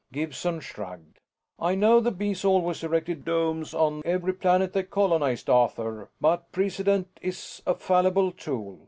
[0.11, 1.19] Gibson shrugged.
[1.59, 7.19] "I know the Bees always erected domes on every planet they colonized, Arthur, but precedent
[7.21, 8.79] is a fallible tool.